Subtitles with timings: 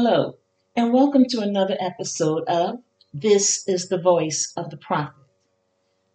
[0.00, 0.36] Hello,
[0.76, 2.76] and welcome to another episode of
[3.12, 5.24] This is the Voice of the Prophet.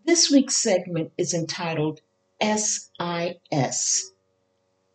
[0.06, 2.00] This week's segment is entitled
[2.42, 4.14] SIS,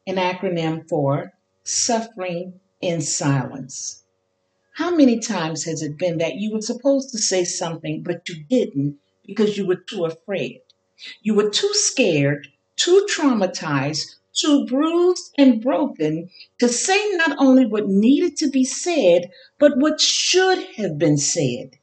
[0.06, 4.04] an acronym for Suffering in Silence.
[4.77, 8.43] How many times has it been that you were supposed to say something, but you
[8.48, 8.96] didn't
[9.27, 10.62] because you were too afraid?
[11.20, 16.29] You were too scared, too traumatized, too bruised and broken
[16.59, 21.77] to say not only what needed to be said, but what should have been said.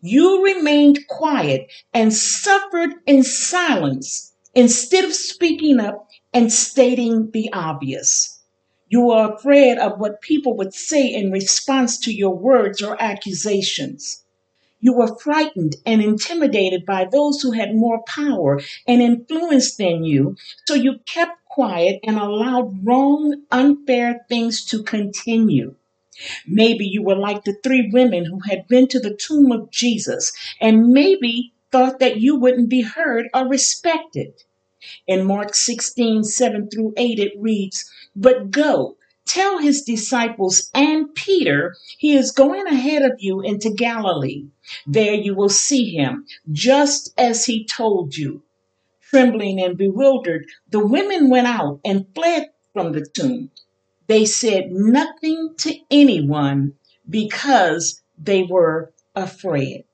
[0.00, 8.40] You remained quiet and suffered in silence instead of speaking up and stating the obvious.
[8.88, 14.24] You were afraid of what people would say in response to your words or accusations.
[14.80, 20.36] You were frightened and intimidated by those who had more power and influence than you,
[20.66, 25.74] so you kept quiet and allowed wrong, unfair things to continue.
[26.46, 30.32] Maybe you were like the three women who had been to the tomb of Jesus
[30.60, 34.34] and maybe thought that you wouldn't be heard or respected.
[35.08, 41.74] In Mark 16, 7 through 8, it reads, But go, tell his disciples and Peter
[41.98, 44.46] he is going ahead of you into Galilee.
[44.86, 48.44] There you will see him, just as he told you.
[49.10, 53.50] Trembling and bewildered, the women went out and fled from the tomb.
[54.06, 56.74] They said nothing to anyone
[57.08, 59.84] because they were afraid.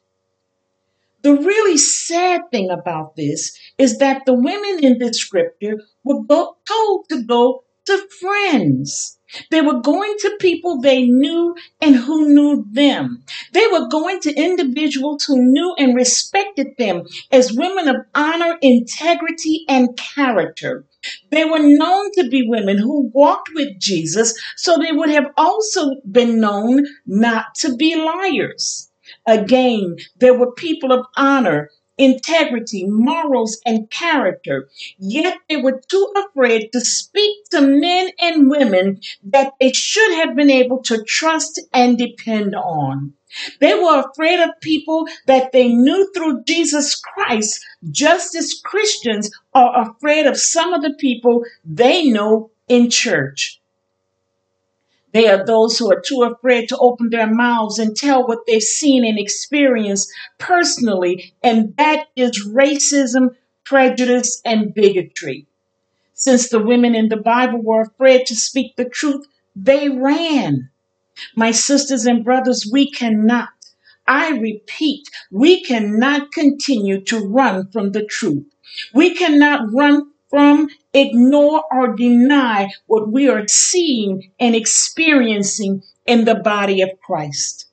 [1.22, 7.08] The really sad thing about this is that the women in this scripture were told
[7.08, 9.18] to go to friends.
[9.50, 13.24] They were going to people they knew and who knew them.
[13.52, 19.64] They were going to individuals who knew and respected them as women of honor, integrity,
[19.68, 20.86] and character.
[21.30, 25.96] They were known to be women who walked with Jesus, so they would have also
[26.10, 28.90] been known not to be liars.
[29.26, 34.68] Again, there were people of honor, integrity, morals, and character.
[34.98, 40.36] Yet they were too afraid to speak to men and women that they should have
[40.36, 43.14] been able to trust and depend on.
[43.60, 49.90] They were afraid of people that they knew through Jesus Christ, just as Christians are
[49.90, 53.60] afraid of some of the people they know in church.
[55.14, 58.60] They are those who are too afraid to open their mouths and tell what they've
[58.60, 65.46] seen and experienced personally, and that is racism, prejudice, and bigotry.
[66.14, 70.70] Since the women in the Bible were afraid to speak the truth, they ran.
[71.36, 73.50] My sisters and brothers, we cannot,
[74.08, 78.46] I repeat, we cannot continue to run from the truth.
[78.92, 86.36] We cannot run from, ignore, or deny what we are seeing and experiencing in the
[86.36, 87.66] body of Christ.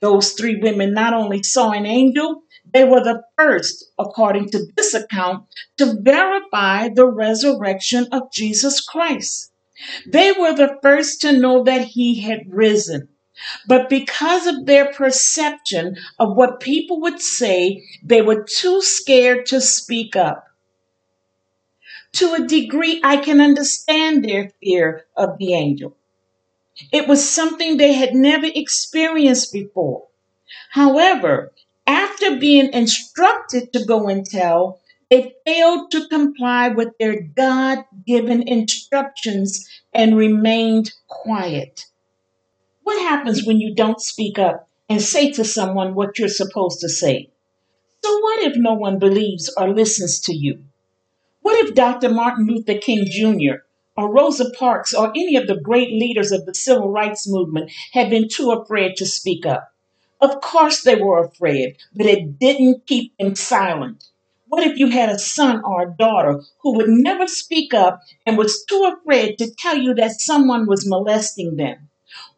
[0.00, 4.94] Those three women not only saw an angel, they were the first, according to this
[4.94, 9.52] account, to verify the resurrection of Jesus Christ.
[10.06, 13.08] They were the first to know that he had risen.
[13.66, 19.60] But because of their perception of what people would say, they were too scared to
[19.60, 20.44] speak up.
[22.14, 25.96] To a degree, I can understand their fear of the angel.
[26.92, 30.08] It was something they had never experienced before.
[30.70, 31.52] However,
[31.86, 38.46] after being instructed to go and tell, they failed to comply with their God given
[38.46, 41.86] instructions and remained quiet.
[42.84, 46.88] What happens when you don't speak up and say to someone what you're supposed to
[46.88, 47.30] say?
[48.04, 50.64] So, what if no one believes or listens to you?
[51.50, 52.10] What if Dr.
[52.10, 53.64] Martin Luther King Jr.
[53.96, 58.08] or Rosa Parks or any of the great leaders of the civil rights movement had
[58.08, 59.74] been too afraid to speak up?
[60.20, 64.04] Of course they were afraid, but it didn't keep them silent.
[64.46, 68.38] What if you had a son or a daughter who would never speak up and
[68.38, 71.88] was too afraid to tell you that someone was molesting them?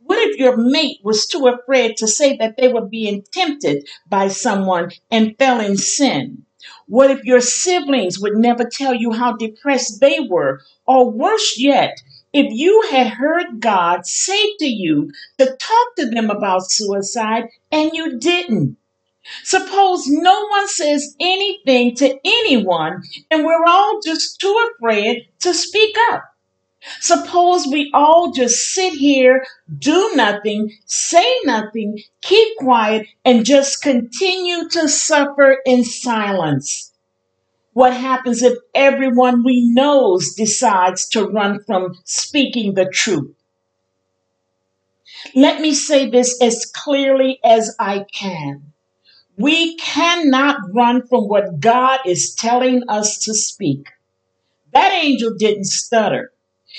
[0.05, 4.29] What if your mate was too afraid to say that they were being tempted by
[4.29, 6.47] someone and fell in sin?
[6.93, 10.61] What if your siblings would never tell you how depressed they were?
[10.87, 11.97] Or worse yet,
[12.35, 17.93] if you had heard God say to you to talk to them about suicide and
[17.95, 18.77] you didn't?
[19.43, 25.97] Suppose no one says anything to anyone and we're all just too afraid to speak
[26.11, 26.25] up.
[27.01, 29.45] Suppose we all just sit here,
[29.79, 36.93] do nothing, say nothing, keep quiet, and just continue to suffer in silence.
[37.73, 43.35] What happens if everyone we knows decides to run from speaking the truth?
[45.35, 48.73] Let me say this as clearly as I can.
[49.39, 53.89] We cannot run from what God is telling us to speak.
[54.73, 56.33] That angel didn't stutter.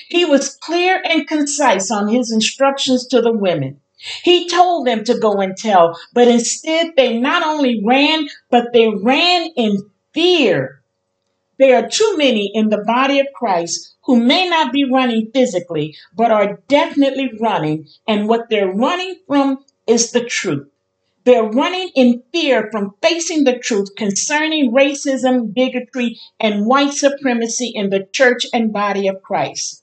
[0.09, 3.79] He was clear and concise on his instructions to the women.
[4.23, 8.89] He told them to go and tell, but instead they not only ran, but they
[8.89, 10.81] ran in fear.
[11.57, 15.95] There are too many in the body of Christ who may not be running physically,
[16.15, 20.67] but are definitely running, and what they're running from is the truth.
[21.23, 27.89] They're running in fear from facing the truth concerning racism, bigotry, and white supremacy in
[27.89, 29.82] the church and body of Christ.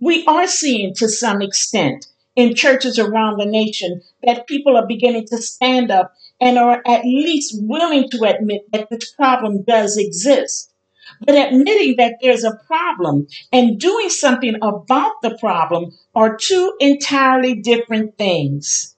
[0.00, 5.26] We are seeing to some extent in churches around the nation that people are beginning
[5.26, 10.72] to stand up and are at least willing to admit that this problem does exist.
[11.20, 17.56] But admitting that there's a problem and doing something about the problem are two entirely
[17.56, 18.96] different things.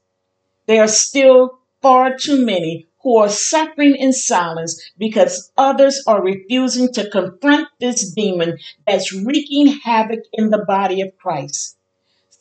[0.66, 6.92] There are still far too many who are suffering in silence because others are refusing
[6.92, 11.76] to confront this demon that's wreaking havoc in the body of Christ.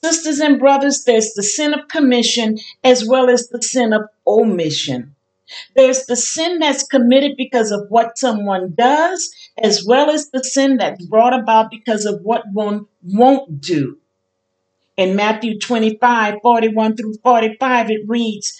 [0.03, 5.15] Sisters and brothers, there's the sin of commission as well as the sin of omission.
[5.75, 9.31] There's the sin that's committed because of what someone does,
[9.61, 13.97] as well as the sin that's brought about because of what one won't do.
[14.97, 18.59] In Matthew 25, 41 through 45, it reads,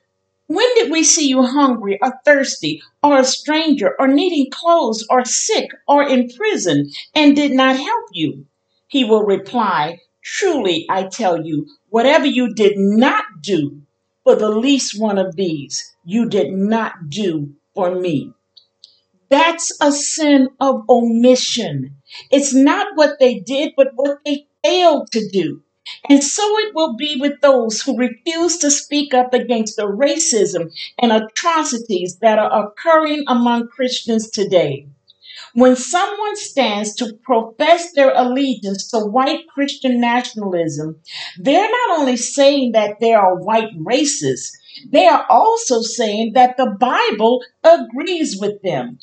[0.53, 5.25] when did we see you hungry or thirsty or a stranger or needing clothes or
[5.25, 8.45] sick or in prison and did not help you?
[8.87, 13.81] He will reply, Truly I tell you, whatever you did not do
[14.23, 18.33] for the least one of these, you did not do for me.
[19.29, 21.95] That's a sin of omission.
[22.29, 25.63] It's not what they did, but what they failed to do.
[26.09, 30.71] And so it will be with those who refuse to speak up against the racism
[30.99, 34.87] and atrocities that are occurring among Christians today.
[35.53, 40.99] When someone stands to profess their allegiance to white Christian nationalism,
[41.37, 44.51] they're not only saying that they are white racists,
[44.89, 48.99] they are also saying that the Bible agrees with them.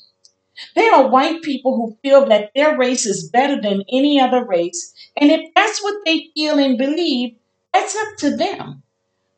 [0.74, 4.92] There are white people who feel that their race is better than any other race,
[5.16, 7.36] and if that's what they feel and believe,
[7.72, 8.82] that's up to them.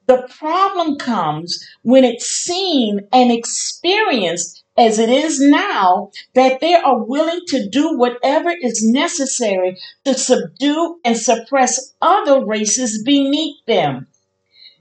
[0.06, 7.04] The problem comes when it's seen and experienced as it is now that they are
[7.04, 14.08] willing to do whatever is necessary to subdue and suppress other races beneath them.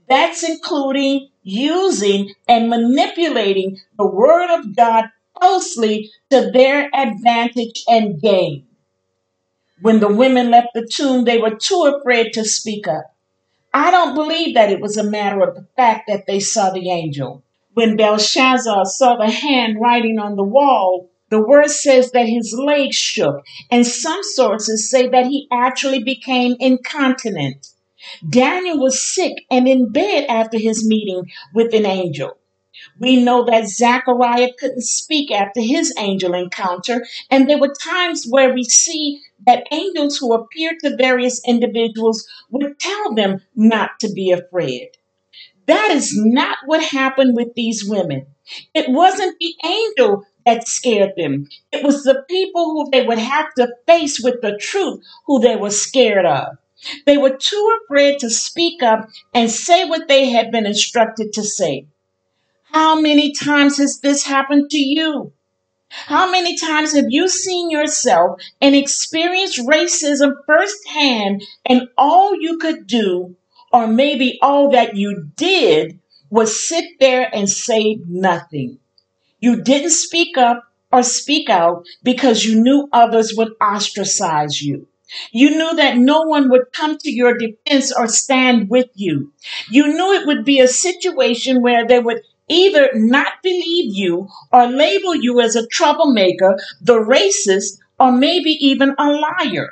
[0.08, 5.04] That's including using and manipulating the Word of God
[5.40, 8.66] closely to their advantage and gain.
[9.82, 13.14] When the women left the tomb, they were too afraid to speak up.
[13.72, 16.90] I don't believe that it was a matter of the fact that they saw the
[16.90, 17.44] angel.
[17.72, 22.96] When Belshazzar saw the hand writing on the wall, the word says that his legs
[22.96, 27.68] shook, and some sources say that he actually became incontinent.
[28.28, 32.36] Daniel was sick and in bed after his meeting with an angel.
[32.98, 38.52] We know that Zechariah couldn't speak after his angel encounter, and there were times where
[38.52, 44.30] we see that angels who appeared to various individuals would tell them not to be
[44.30, 44.90] afraid.
[45.66, 48.26] That is not what happened with these women.
[48.74, 51.48] It wasn't the angel that scared them.
[51.70, 55.56] It was the people who they would have to face with the truth who they
[55.56, 56.56] were scared of.
[57.06, 61.42] They were too afraid to speak up and say what they had been instructed to
[61.42, 61.86] say.
[62.72, 65.32] How many times has this happened to you?
[65.88, 72.86] How many times have you seen yourself and experienced racism firsthand, and all you could
[72.86, 73.36] do,
[73.72, 75.98] or maybe all that you did,
[76.30, 78.78] was sit there and say nothing?
[79.40, 84.86] You didn't speak up or speak out because you knew others would ostracize you.
[85.32, 89.32] You knew that no one would come to your defense or stand with you.
[89.68, 92.20] You knew it would be a situation where they would
[92.50, 98.94] either not believe you or label you as a troublemaker, the racist, or maybe even
[98.98, 99.70] a liar.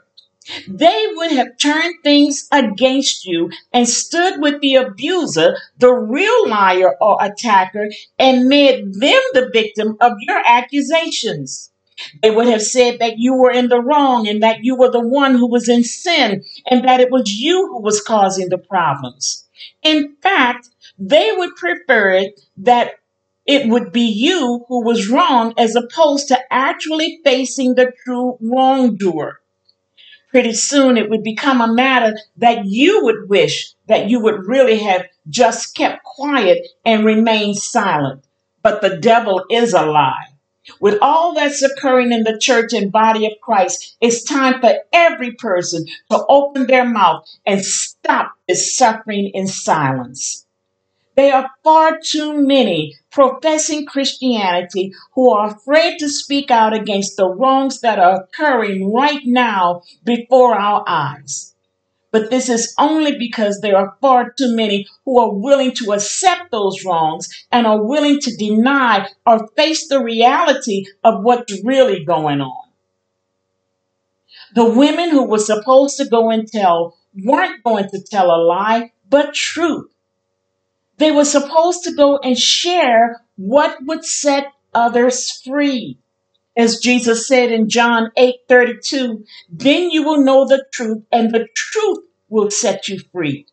[0.66, 6.94] They would have turned things against you and stood with the abuser, the real liar
[7.02, 11.70] or attacker, and made them the victim of your accusations.
[12.22, 15.06] They would have said that you were in the wrong and that you were the
[15.06, 19.44] one who was in sin and that it was you who was causing the problems.
[19.82, 22.94] In fact, they would prefer it that
[23.46, 29.40] it would be you who was wrong as opposed to actually facing the true wrongdoer.
[30.30, 34.78] Pretty soon it would become a matter that you would wish that you would really
[34.78, 38.24] have just kept quiet and remained silent.
[38.62, 40.26] But the devil is a lie.
[40.80, 45.32] With all that's occurring in the church and body of Christ, it's time for every
[45.32, 50.44] person to open their mouth and stop this suffering in silence.
[51.18, 57.28] There are far too many professing Christianity who are afraid to speak out against the
[57.28, 61.56] wrongs that are occurring right now before our eyes.
[62.12, 66.52] But this is only because there are far too many who are willing to accept
[66.52, 72.40] those wrongs and are willing to deny or face the reality of what's really going
[72.40, 72.68] on.
[74.54, 78.92] The women who were supposed to go and tell weren't going to tell a lie,
[79.10, 79.90] but truth.
[80.98, 85.98] They were supposed to go and share what would set others free.
[86.56, 91.46] As Jesus said in John 8 32, then you will know the truth, and the
[91.54, 93.46] truth will set you free.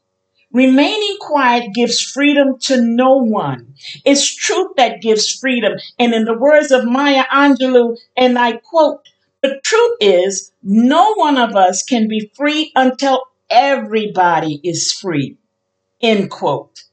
[0.52, 3.76] Remaining quiet gives freedom to no one.
[4.06, 5.74] It's truth that gives freedom.
[6.00, 9.02] And in the words of Maya Angelou, and I quote,
[9.44, 15.38] the truth is, no one of us can be free until everybody is free.
[16.02, 16.85] End quote.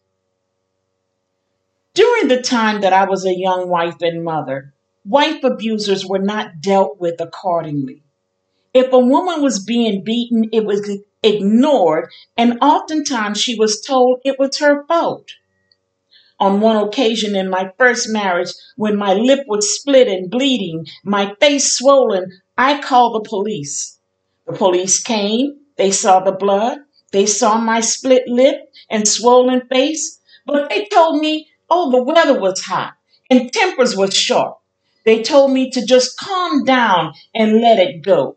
[1.94, 4.72] During the time that I was a young wife and mother,
[5.04, 8.02] wife abusers were not dealt with accordingly.
[8.72, 14.38] If a woman was being beaten, it was ignored, and oftentimes she was told it
[14.38, 15.32] was her fault.
[16.40, 21.34] On one occasion in my first marriage, when my lip was split and bleeding, my
[21.40, 23.98] face swollen, I called the police.
[24.46, 26.78] The police came, they saw the blood,
[27.12, 32.38] they saw my split lip and swollen face, but they told me Oh, the weather
[32.38, 32.92] was hot
[33.30, 34.58] and tempers were short.
[35.06, 38.36] They told me to just calm down and let it go.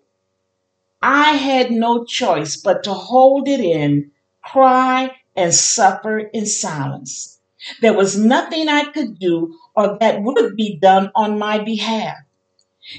[1.02, 4.12] I had no choice but to hold it in,
[4.42, 7.42] cry, and suffer in silence.
[7.82, 12.16] There was nothing I could do or that would be done on my behalf.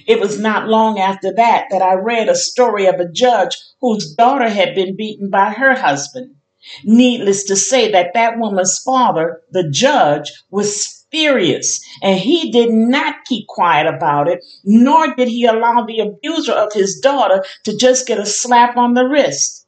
[0.07, 4.14] It was not long after that that I read a story of a judge whose
[4.14, 6.37] daughter had been beaten by her husband.
[6.85, 13.25] Needless to say that that woman's father, the judge, was furious and he did not
[13.25, 18.06] keep quiet about it, nor did he allow the abuser of his daughter to just
[18.06, 19.66] get a slap on the wrist.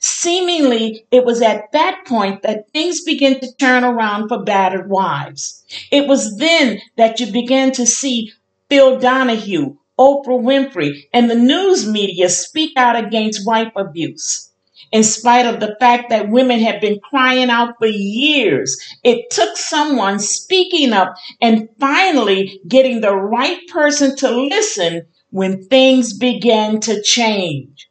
[0.00, 5.62] Seemingly, it was at that point that things began to turn around for battered wives.
[5.90, 8.32] It was then that you began to see
[8.70, 14.49] Phil Donahue, Oprah Winfrey, and the news media speak out against wife abuse
[14.92, 18.78] in spite of the fact that women have been crying out for years.
[19.04, 26.16] It took someone speaking up and finally getting the right person to listen when things
[26.16, 27.88] began to change.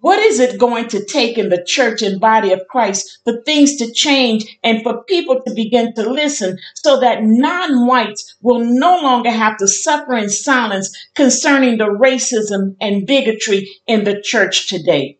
[0.00, 3.76] What is it going to take in the church and body of Christ for things
[3.76, 9.00] to change and for people to begin to listen so that non whites will no
[9.02, 15.18] longer have to suffer in silence concerning the racism and bigotry in the church today?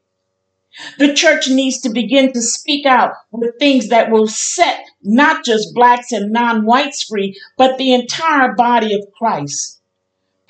[0.98, 5.74] The church needs to begin to speak out with things that will set not just
[5.74, 9.80] blacks and non whites free, but the entire body of Christ.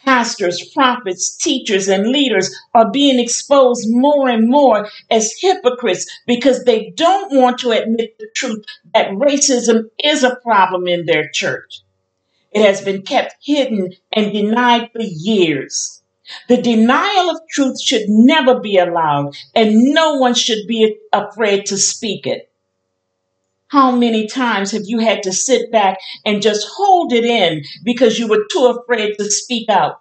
[0.05, 6.91] Pastors, prophets, teachers, and leaders are being exposed more and more as hypocrites because they
[6.91, 11.81] don't want to admit the truth that racism is a problem in their church.
[12.53, 15.98] It has been kept hidden and denied for years.
[16.49, 21.79] The denial of truth should never be allowed, and no one should be afraid to
[21.79, 22.51] speak it.
[23.69, 28.19] How many times have you had to sit back and just hold it in because
[28.19, 30.01] you were too afraid to speak out?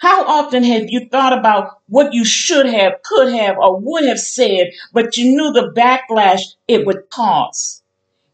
[0.00, 4.18] How often have you thought about what you should have, could have, or would have
[4.18, 7.82] said, but you knew the backlash it would cause?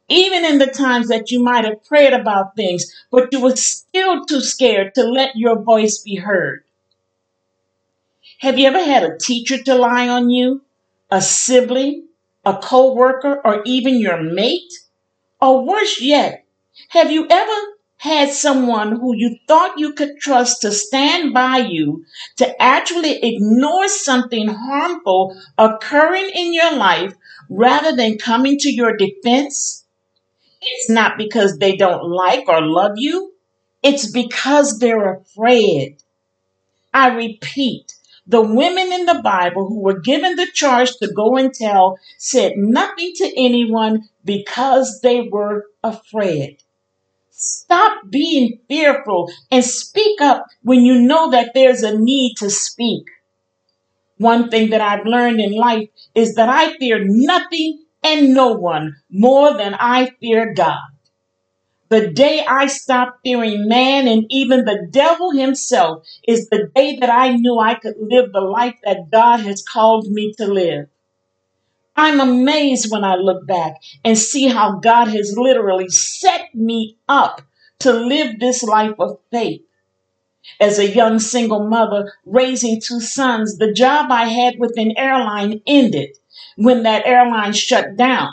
[0.09, 4.25] Even in the times that you might have prayed about things, but you were still
[4.25, 6.65] too scared to let your voice be heard.
[8.39, 10.63] Have you ever had a teacher to lie on you,
[11.11, 12.07] a sibling,
[12.45, 14.73] a coworker, or even your mate?
[15.41, 16.45] Or worse yet,
[16.91, 17.61] have you ever
[17.97, 22.05] had someone who you thought you could trust to stand by you
[22.37, 27.15] to actually ignore something harmful occurring in your life
[27.51, 29.85] rather than coming to your defense,
[30.63, 33.33] it's not because they don't like or love you.
[33.83, 35.97] It's because they're afraid.
[36.95, 37.95] I repeat,
[38.29, 42.53] the women in the Bible who were given the charge to go and tell said
[42.57, 46.59] nothing to anyone because they were afraid.
[47.31, 53.05] Stop being fearful and speak up when you know that there's a need to speak.
[54.19, 58.97] One thing that I've learned in life is that I fear nothing and no one
[59.11, 60.77] more than I fear God.
[61.91, 67.09] The day I stopped fearing man and even the devil himself is the day that
[67.09, 70.89] I knew I could live the life that God has called me to live.
[71.97, 77.43] I'm amazed when I look back and see how God has literally set me up
[77.81, 79.63] to live this life of faith.
[80.61, 85.61] As a young single mother raising two sons, the job I had with an airline
[85.67, 86.11] ended
[86.57, 88.33] when that airline shut down.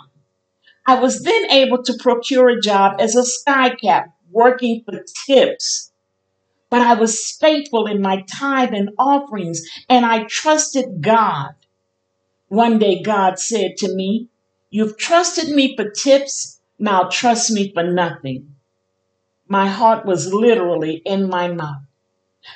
[0.86, 5.92] I was then able to procure a job as a skycap working for tips.
[6.70, 11.56] But I was faithful in my tithe and offerings, and I trusted God.
[12.50, 14.30] One day God said to me,
[14.70, 18.56] You've trusted me for tips, now trust me for nothing.
[19.48, 21.84] My heart was literally in my mouth.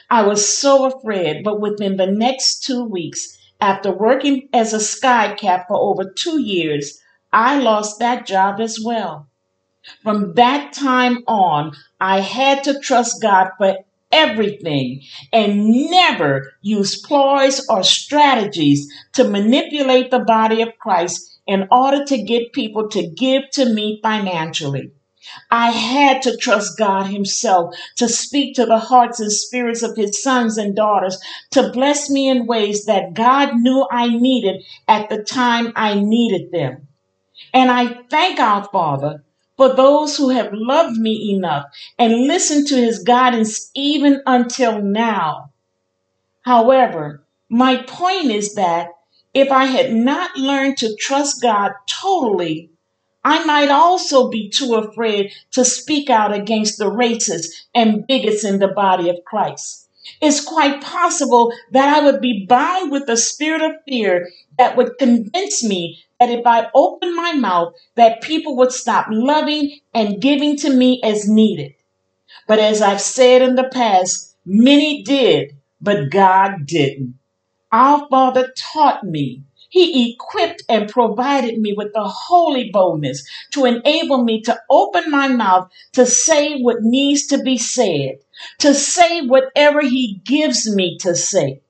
[0.09, 5.67] I was so afraid, but within the next two weeks, after working as a skycap
[5.67, 6.99] for over two years,
[7.31, 9.27] I lost that job as well.
[10.03, 13.77] From that time on, I had to trust God for
[14.11, 22.03] everything and never use ploys or strategies to manipulate the body of Christ in order
[22.05, 24.91] to get people to give to me financially.
[25.51, 30.21] I had to trust God Himself to speak to the hearts and spirits of His
[30.21, 31.19] sons and daughters
[31.51, 36.51] to bless me in ways that God knew I needed at the time I needed
[36.51, 36.88] them.
[37.53, 39.23] And I thank our Father
[39.57, 41.65] for those who have loved me enough
[41.97, 45.51] and listened to his guidance even until now.
[46.43, 48.89] However, my point is that
[49.33, 52.71] if I had not learned to trust God totally,
[53.23, 58.59] I might also be too afraid to speak out against the racists and bigots in
[58.59, 59.89] the body of Christ.
[60.21, 64.97] It's quite possible that I would be bound with a spirit of fear that would
[64.97, 70.57] convince me that if I opened my mouth, that people would stop loving and giving
[70.57, 71.73] to me as needed.
[72.47, 77.15] But as I've said in the past, many did, but God didn't.
[77.71, 79.43] Our Father taught me.
[79.69, 85.27] He equipped and provided me with the holy boldness to enable me to open my
[85.27, 88.17] mouth to say what needs to be said,
[88.59, 91.61] to say whatever He gives me to say.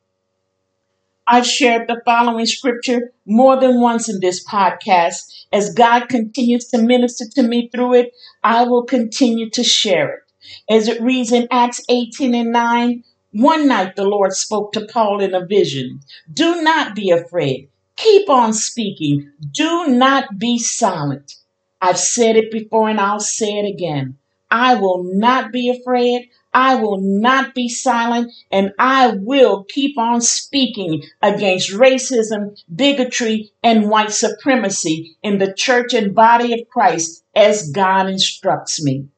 [1.32, 5.32] I've shared the following scripture more than once in this podcast.
[5.54, 8.14] As God continues to minister to me through it,
[8.44, 10.20] I will continue to share it.
[10.68, 15.22] As it reads in Acts 18 and 9, one night the Lord spoke to Paul
[15.22, 16.00] in a vision.
[16.34, 17.70] Do not be afraid.
[17.96, 19.32] Keep on speaking.
[19.52, 21.36] Do not be silent.
[21.80, 24.18] I've said it before and I'll say it again.
[24.50, 26.30] I will not be afraid.
[26.54, 33.90] I will not be silent and I will keep on speaking against racism, bigotry, and
[33.90, 39.10] white supremacy in the church and body of Christ as God instructs me.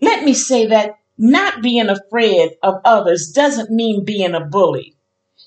[0.00, 4.96] Let me say that not being afraid of others doesn't mean being a bully.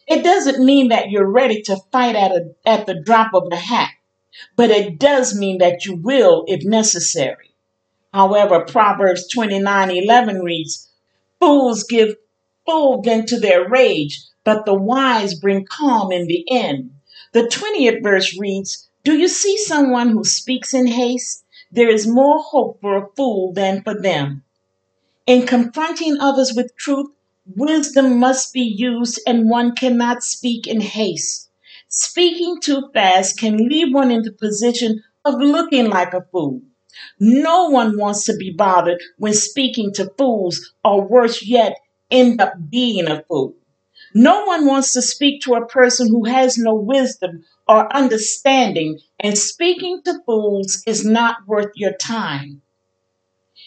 [0.07, 3.55] It doesn't mean that you're ready to fight at, a, at the drop of a
[3.55, 3.91] hat,
[4.55, 7.52] but it does mean that you will if necessary.
[8.13, 10.87] However, Proverbs 29 11 reads,
[11.39, 12.15] Fools give
[12.63, 16.91] full vent to their rage, but the wise bring calm in the end.
[17.31, 21.43] The 20th verse reads, Do you see someone who speaks in haste?
[21.71, 24.43] There is more hope for a fool than for them.
[25.25, 27.09] In confronting others with truth,
[27.55, 31.49] wisdom must be used and one cannot speak in haste.
[31.87, 36.61] Speaking too fast can leave one in the position of looking like a fool.
[37.19, 41.77] No one wants to be bothered when speaking to fools, or worse yet,
[42.11, 43.55] end up being a fool.
[44.13, 49.37] No one wants to speak to a person who has no wisdom or understanding, and
[49.37, 52.61] speaking to fools is not worth your time.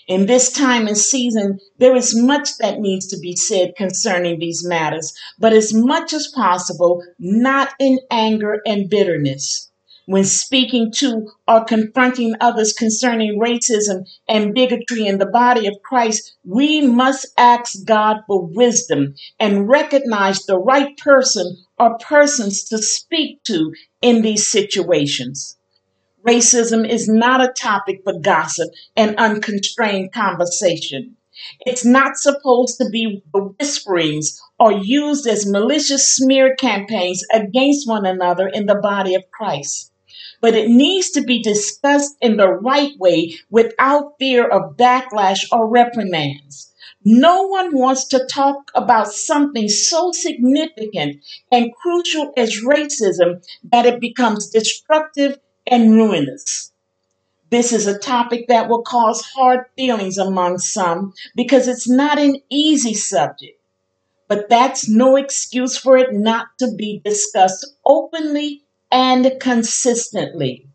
[0.07, 4.65] In this time and season, there is much that needs to be said concerning these
[4.65, 9.69] matters, but as much as possible, not in anger and bitterness.
[10.07, 16.37] When speaking to or confronting others concerning racism and bigotry in the body of Christ,
[16.45, 23.43] we must ask God for wisdom and recognize the right person or persons to speak
[23.45, 25.59] to in these situations.
[26.25, 31.17] Racism is not a topic for gossip and unconstrained conversation.
[31.61, 38.07] It's not supposed to be the whisperings or used as malicious smear campaigns against one
[38.07, 39.93] another in the body of Christ.
[40.47, 45.69] But it needs to be discussed in the right way without fear of backlash or
[45.69, 46.73] reprimands.
[47.05, 51.17] No one wants to talk about something so significant
[51.51, 56.71] and crucial as racism that it becomes destructive and ruinous.
[57.51, 62.37] This is a topic that will cause hard feelings among some because it's not an
[62.51, 63.61] easy subject.
[64.29, 70.69] But that's no excuse for it not to be discussed openly and consistently.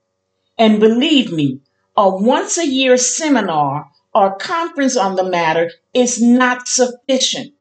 [0.57, 1.61] And believe me,
[1.95, 7.53] a once a year seminar or conference on the matter is not sufficient.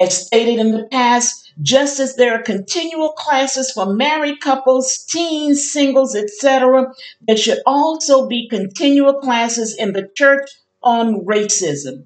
[0.00, 5.70] As stated in the past, just as there are continual classes for married couples, teens,
[5.70, 10.48] singles, etc., there should also be continual classes in the church
[10.82, 12.04] on racism.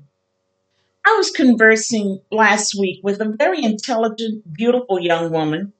[1.07, 5.72] I was conversing last week with a very intelligent, beautiful young woman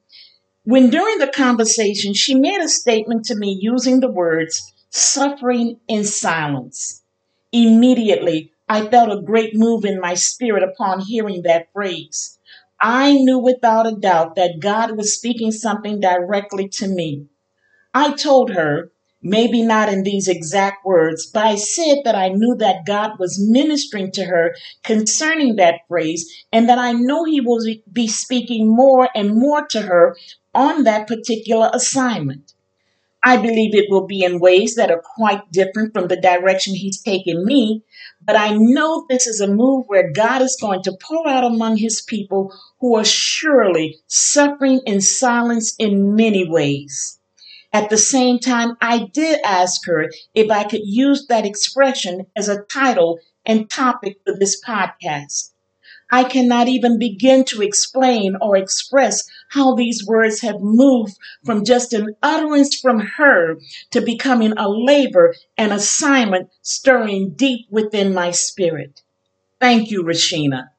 [0.67, 6.03] when during the conversation she made a statement to me using the words suffering in
[6.03, 7.03] silence.
[7.53, 12.37] Immediately, I felt a great move in my spirit upon hearing that phrase.
[12.81, 17.27] I knew without a doubt that God was speaking something directly to me.
[17.93, 22.55] I told her, maybe not in these exact words, but I said that I knew
[22.55, 24.53] that God was ministering to her
[24.83, 29.81] concerning that phrase and that I know He will be speaking more and more to
[29.81, 30.17] her
[30.57, 32.53] on that particular assignment.
[33.23, 37.01] I believe it will be in ways that are quite different from the direction He's
[37.01, 37.83] taken me,
[38.25, 41.77] but I know this is a move where God is going to pour out among
[41.77, 47.19] His people who are surely suffering in silence in many ways.
[47.73, 52.49] At the same time, I did ask her if I could use that expression as
[52.49, 55.51] a title and topic for this podcast.
[56.11, 61.93] I cannot even begin to explain or express how these words have moved from just
[61.93, 63.57] an utterance from her
[63.91, 69.01] to becoming a labor and assignment stirring deep within my spirit.
[69.59, 70.69] Thank you, Rashina.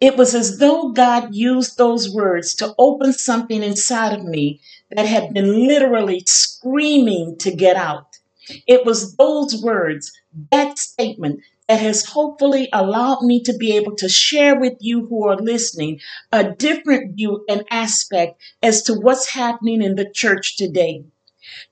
[0.00, 5.06] It was as though God used those words to open something inside of me that
[5.06, 8.18] had been literally screaming to get out.
[8.66, 10.12] It was those words,
[10.50, 15.28] that statement, that has hopefully allowed me to be able to share with you who
[15.28, 16.00] are listening
[16.32, 21.04] a different view and aspect as to what's happening in the church today.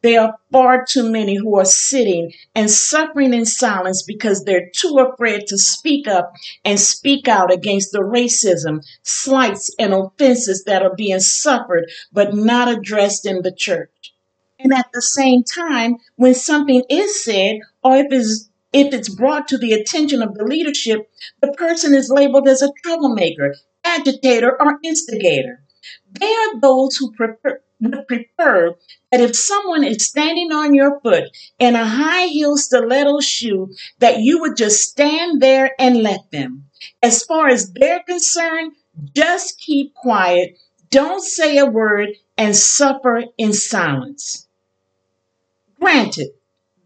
[0.02, 4.98] There are far too many who are sitting and suffering in silence because they're too
[5.00, 6.32] afraid to speak up
[6.64, 12.68] and speak out against the racism, slights, and offenses that are being suffered but not
[12.68, 14.14] addressed in the church.
[14.60, 19.48] And at the same time, when something is said, or if it's if it's brought
[19.48, 23.54] to the attention of the leadership, the person is labeled as a troublemaker,
[23.84, 25.62] agitator, or instigator.
[26.20, 28.74] They are those who prefer, would prefer
[29.10, 31.24] that if someone is standing on your foot
[31.58, 36.64] in a high heel stiletto shoe, that you would just stand there and let them.
[37.02, 38.72] As far as they're concerned,
[39.14, 40.58] just keep quiet,
[40.90, 44.46] don't say a word, and suffer in silence.
[45.80, 46.28] Granted,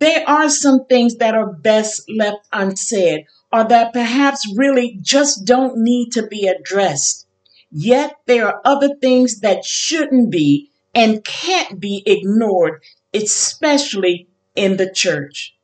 [0.02, 5.76] there are some things that are best left unsaid or that perhaps really just don't
[5.76, 7.28] need to be addressed.
[7.70, 12.82] Yet there are other things that shouldn't be and can't be ignored,
[13.14, 15.54] especially in the church.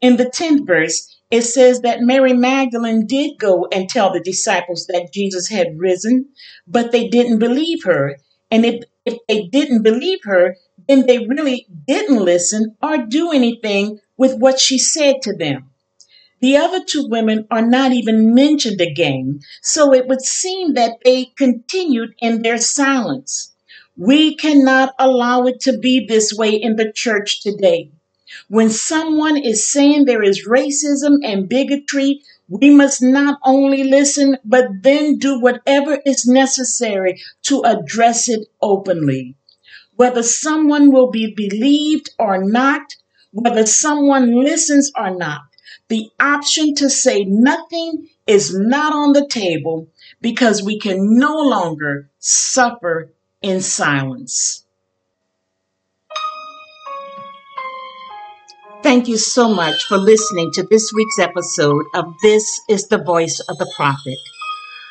[0.00, 4.86] In the 10th verse, it says that Mary Magdalene did go and tell the disciples
[4.86, 6.30] that Jesus had risen,
[6.66, 8.16] but they didn't believe her.
[8.50, 10.56] And if, if they didn't believe her,
[10.88, 15.70] then they really didn't listen or do anything with what she said to them.
[16.40, 21.26] The other two women are not even mentioned again, so it would seem that they
[21.36, 23.54] continued in their silence.
[23.96, 27.92] We cannot allow it to be this way in the church today.
[28.48, 34.66] When someone is saying there is racism and bigotry, we must not only listen, but
[34.82, 39.36] then do whatever is necessary to address it openly
[39.96, 42.82] whether someone will be believed or not,
[43.32, 45.42] whether someone listens or not.
[45.88, 49.88] The option to say nothing is not on the table
[50.20, 54.64] because we can no longer suffer in silence.
[58.82, 63.40] Thank you so much for listening to this week's episode of This is the Voice
[63.40, 64.18] of the Prophet.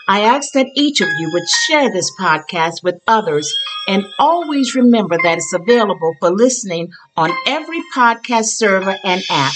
[0.07, 3.53] I ask that each of you would share this podcast with others
[3.87, 9.53] and always remember that it's available for listening on every podcast server and app.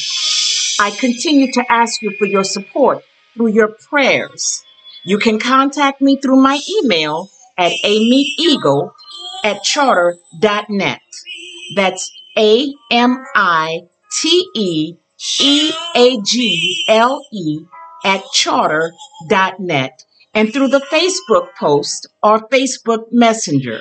[0.80, 4.64] I continue to ask you for your support through your prayers.
[5.04, 8.92] You can contact me through my email at amiteeagle
[9.44, 11.02] at charter.net.
[11.76, 13.82] That's A M I
[14.22, 14.96] T E
[15.42, 17.66] E A G L E
[18.06, 20.04] at charter.net
[20.38, 23.80] and through the Facebook post or Facebook Messenger.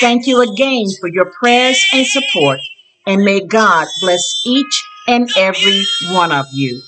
[0.00, 2.58] Thank you again for your prayers and support,
[3.06, 6.82] and may God bless each and every one of you.